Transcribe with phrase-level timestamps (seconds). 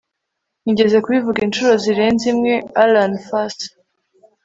[0.63, 2.53] Nigeze kubivuga inshuro zirenze imwe
[2.83, 3.57] AlanFUS